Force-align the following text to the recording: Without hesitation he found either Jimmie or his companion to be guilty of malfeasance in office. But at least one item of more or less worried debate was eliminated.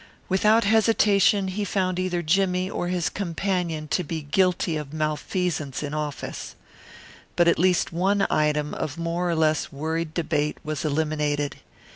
Without 0.29 0.63
hesitation 0.63 1.49
he 1.49 1.63
found 1.63 1.99
either 1.99 2.23
Jimmie 2.23 2.67
or 2.71 2.87
his 2.87 3.07
companion 3.07 3.87
to 3.89 4.03
be 4.03 4.23
guilty 4.23 4.75
of 4.75 4.91
malfeasance 4.93 5.83
in 5.83 5.93
office. 5.93 6.55
But 7.35 7.47
at 7.47 7.59
least 7.59 7.93
one 7.93 8.25
item 8.27 8.73
of 8.73 8.97
more 8.97 9.29
or 9.29 9.35
less 9.35 9.71
worried 9.71 10.15
debate 10.15 10.57
was 10.63 10.83
eliminated. 10.83 11.57